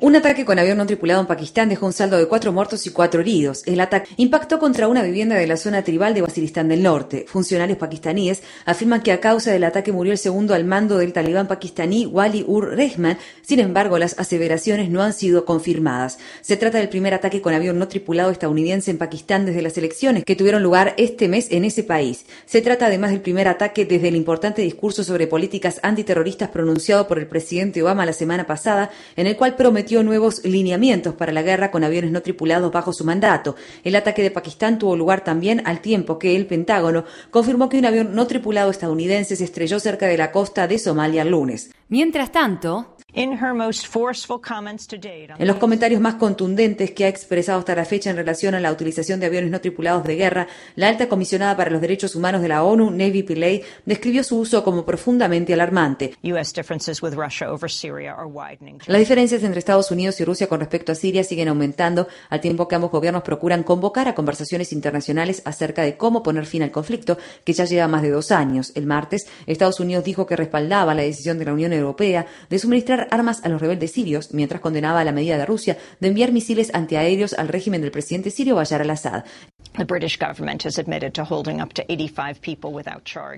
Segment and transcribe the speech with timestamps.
[0.00, 2.90] Un ataque con avión no tripulado en Pakistán dejó un saldo de cuatro muertos y
[2.90, 3.62] cuatro heridos.
[3.64, 7.26] El ataque impactó contra una vivienda de la zona tribal de Basiristán del Norte.
[7.28, 11.46] Funcionarios pakistaníes afirman que a causa del ataque murió el segundo al mando del talibán
[11.46, 13.16] pakistaní Wali ur Rehman.
[13.42, 16.18] Sin embargo, las aseveraciones no han sido confirmadas.
[16.40, 20.24] Se trata del primer ataque con avión no tripulado estadounidense en Pakistán desde las elecciones
[20.24, 22.26] que tuvieron lugar este mes en ese país.
[22.46, 27.18] Se trata además del primer ataque desde el importante discurso sobre políticas antiterroristas pronunciado por
[27.18, 31.70] el presidente Obama la semana pasada, en el cual prometió nuevos lineamientos para la guerra
[31.70, 33.56] con aviones no tripulados bajo su mandato.
[33.84, 37.86] El ataque de Pakistán tuvo lugar también al tiempo que el Pentágono confirmó que un
[37.86, 41.70] avión no tripulado estadounidense se estrelló cerca de la costa de Somalia el lunes.
[41.88, 42.93] Mientras tanto,
[45.38, 48.72] en los comentarios más contundentes que ha expresado hasta la fecha en relación a la
[48.72, 52.48] utilización de aviones no tripulados de guerra, la alta comisionada para los derechos humanos de
[52.48, 56.16] la ONU, Navy Pillay, describió su uso como profundamente alarmante.
[58.86, 62.66] Las diferencias entre Estados Unidos y Rusia con respecto a Siria siguen aumentando, al tiempo
[62.66, 67.16] que ambos gobiernos procuran convocar a conversaciones internacionales acerca de cómo poner fin al conflicto,
[67.44, 68.72] que ya lleva más de dos años.
[68.74, 73.03] El martes, Estados Unidos dijo que respaldaba la decisión de la Unión Europea de suministrar
[73.10, 77.34] armas a los rebeldes sirios, mientras condenaba la medida de Rusia de enviar misiles antiaéreos
[77.34, 79.24] al régimen del presidente sirio Bashar al-Assad.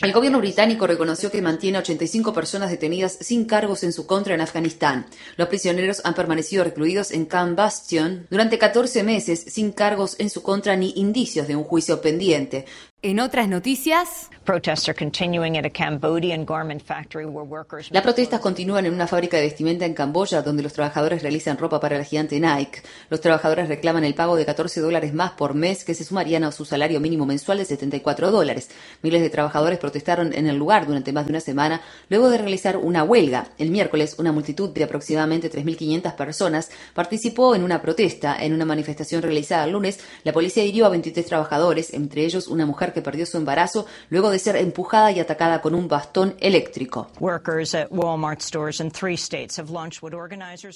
[0.00, 4.40] El gobierno británico reconoció que mantiene 85 personas detenidas sin cargos en su contra en
[4.40, 5.06] Afganistán.
[5.36, 10.42] Los prisioneros han permanecido recluidos en Camp Bastion durante 14 meses sin cargos en su
[10.42, 12.64] contra ni indicios de un juicio pendiente.
[13.02, 14.28] En otras noticias,
[17.90, 21.80] las protestas continúan en una fábrica de vestimenta en Camboya donde los trabajadores realizan ropa
[21.80, 22.82] para la gigante Nike.
[23.08, 26.52] Los trabajadores reclaman el pago de 14 dólares más por mes que se sumarían a
[26.52, 28.68] su salario mínimo mensual de 74 dólares.
[29.02, 32.76] Miles de trabajadores protestaron en el lugar durante más de una semana luego de realizar
[32.76, 33.48] una huelga.
[33.56, 38.36] El miércoles, una multitud de aproximadamente 3.500 personas participó en una protesta.
[38.44, 42.66] En una manifestación realizada el lunes, la policía hirió a 23 trabajadores, entre ellos una
[42.66, 47.08] mujer que perdió su embarazo luego de ser empujada y atacada con un bastón eléctrico.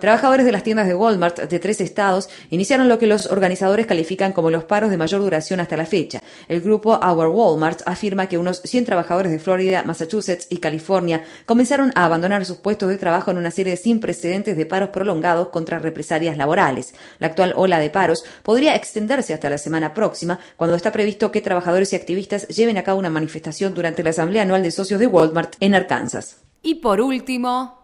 [0.00, 4.32] Trabajadores de las tiendas de Walmart de tres estados iniciaron lo que los organizadores califican
[4.32, 6.22] como los paros de mayor duración hasta la fecha.
[6.48, 11.92] El grupo Our Walmart afirma que unos 100 trabajadores de Florida, Massachusetts y California comenzaron
[11.94, 15.78] a abandonar sus puestos de trabajo en una serie sin precedentes de paros prolongados contra
[15.78, 16.94] represalias laborales.
[17.18, 21.40] La actual ola de paros podría extenderse hasta la semana próxima, cuando está previsto que
[21.40, 25.06] trabajadores y activistas lleven a cabo una manifestación durante la Asamblea Anual de Socios de
[25.06, 26.42] Walmart en Arkansas.
[26.62, 27.77] Y por último,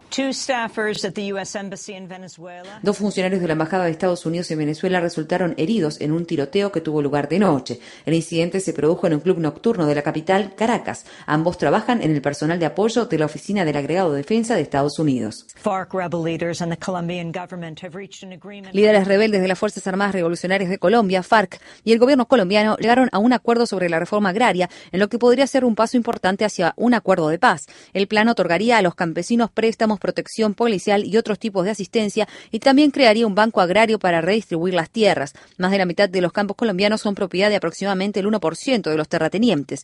[2.82, 6.70] Dos funcionarios de la Embajada de Estados Unidos en Venezuela resultaron heridos en un tiroteo
[6.70, 7.80] que tuvo lugar de noche.
[8.06, 11.04] El incidente se produjo en un club nocturno de la capital, Caracas.
[11.26, 14.62] Ambos trabajan en el personal de apoyo de la Oficina del Agregado de Defensa de
[14.62, 15.46] Estados Unidos.
[18.72, 23.08] Líderes rebeldes de las Fuerzas Armadas Revolucionarias de Colombia, FARC, y el gobierno colombiano llegaron
[23.12, 26.44] a un acuerdo sobre la reforma agraria, en lo que podría ser un paso importante
[26.44, 27.66] hacia un acuerdo de paz.
[27.92, 32.60] El plan otorgaría a los campesinos préstamos protección policial y otros tipos de asistencia y
[32.60, 35.34] también crearía un banco agrario para redistribuir las tierras.
[35.58, 38.96] Más de la mitad de los campos colombianos son propiedad de aproximadamente el 1% de
[38.96, 39.82] los terratenientes.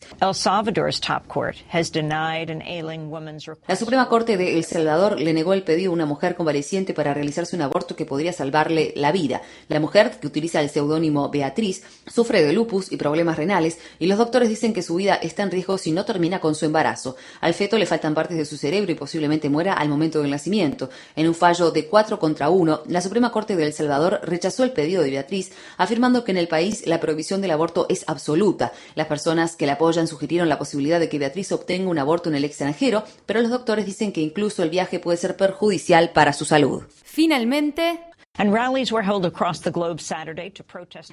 [3.67, 7.13] La Suprema Corte de El Salvador le negó el pedido a una mujer convaleciente para
[7.13, 9.41] realizarse un aborto que podría salvarle la vida.
[9.67, 14.17] La mujer, que utiliza el seudónimo Beatriz, sufre de lupus y problemas renales y los
[14.17, 17.15] doctores dicen que su vida está en riesgo si no termina con su embarazo.
[17.39, 20.89] Al feto le faltan partes de su cerebro y posiblemente muera al momento del nacimiento.
[21.15, 24.71] En un fallo de 4 contra 1, la Suprema Corte de El Salvador rechazó el
[24.71, 28.71] pedido de Beatriz, afirmando que en el país la prohibición del aborto es absoluta.
[28.95, 32.35] Las personas que la apoyan sugirieron la posibilidad de que Beatriz obtenga un aborto en
[32.35, 36.45] el extranjero, pero los doctores dicen que incluso el viaje puede ser perjudicial para su
[36.45, 36.83] salud.
[37.03, 37.99] Finalmente,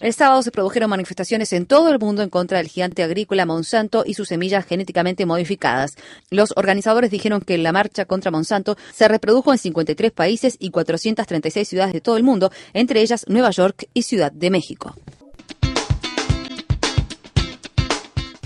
[0.00, 4.04] el sábado se produjeron manifestaciones en todo el mundo en contra del gigante agrícola Monsanto
[4.06, 5.96] y sus semillas genéticamente modificadas.
[6.30, 11.68] Los organizadores dijeron que la marcha contra Monsanto se reprodujo en 53 países y 436
[11.68, 14.94] ciudades de todo el mundo, entre ellas Nueva York y Ciudad de México.